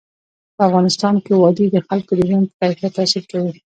[0.55, 3.51] په افغانستان کې وادي د خلکو د ژوند په کیفیت تاثیر کوي.